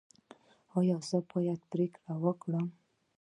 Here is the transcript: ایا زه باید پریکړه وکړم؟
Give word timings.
ایا 0.77 0.97
زه 1.09 1.17
باید 1.31 1.59
پریکړه 1.71 2.13
وکړم؟ 2.23 2.67